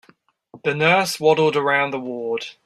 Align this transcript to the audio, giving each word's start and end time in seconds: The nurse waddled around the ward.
The 0.63 0.73
nurse 0.73 1.19
waddled 1.19 1.55
around 1.55 1.91
the 1.91 1.99
ward. 1.99 2.47